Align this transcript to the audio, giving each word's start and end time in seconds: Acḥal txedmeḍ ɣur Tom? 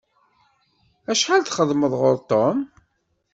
Acḥal 1.11 1.41
txedmeḍ 1.43 1.93
ɣur 2.01 2.17
Tom? 2.29 2.57